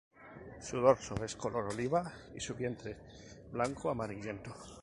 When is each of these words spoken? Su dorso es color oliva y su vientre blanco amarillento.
Su 0.59 0.79
dorso 0.81 1.13
es 1.23 1.35
color 1.35 1.65
oliva 1.71 2.11
y 2.33 2.39
su 2.39 2.55
vientre 2.55 2.97
blanco 3.51 3.91
amarillento. 3.91 4.51